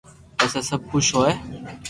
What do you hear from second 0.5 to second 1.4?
سب خوݾ ھوئي